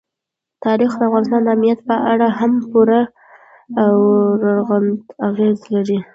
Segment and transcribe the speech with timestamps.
[0.65, 3.01] تاریخ د افغانستان د امنیت په اړه هم پوره
[3.83, 3.91] او
[4.43, 5.99] رغنده اغېز لري.